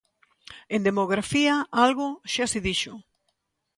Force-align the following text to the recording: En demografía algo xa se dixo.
En 0.75 0.81
demografía 0.87 1.53
algo 1.85 2.07
xa 2.33 2.45
se 2.51 2.59
dixo. 2.67 2.93